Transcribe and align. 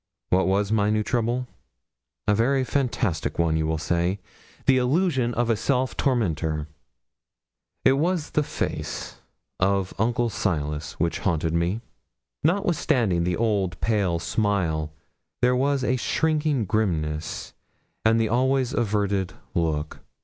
What 0.31 0.47
was 0.47 0.71
my 0.71 0.89
new 0.89 1.03
trouble? 1.03 1.45
A 2.27 2.33
very 2.33 2.63
fantastic 2.63 3.37
one, 3.37 3.55
you 3.55 3.67
will 3.67 3.77
say 3.77 4.19
the 4.65 4.79
illusion 4.79 5.31
of 5.35 5.51
a 5.51 5.55
self 5.55 5.95
tormentor. 5.95 6.67
It 7.85 7.93
was 7.93 8.31
the 8.31 8.41
face 8.41 9.17
of 9.59 9.93
Uncle 9.99 10.31
Silas 10.31 10.93
which 10.93 11.19
haunted 11.19 11.53
me. 11.53 11.81
Notwithstanding 12.43 13.25
the 13.25 13.37
old 13.37 13.79
pale 13.79 14.17
smile, 14.17 14.91
there 15.43 15.55
was 15.55 15.83
a 15.83 15.97
shrinking 15.97 16.65
grimness, 16.65 17.53
and 18.03 18.19
the 18.19 18.27
always 18.27 18.73
averted 18.73 19.33
look. 19.53 19.99